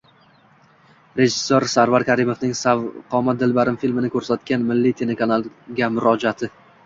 Rejissor 1.19 1.65
Sarvar 1.73 2.05
Karimovning 2.07 2.55
"Sarvqomat 2.61 3.43
dilbarim" 3.43 3.77
filmini 3.85 4.11
ko'rsatgan 4.15 4.67
Milliy 4.71 4.97
telekanalga 5.03 5.91
murojaati 5.99 6.51